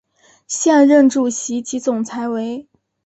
[0.47, 2.67] 现任主席及总裁为。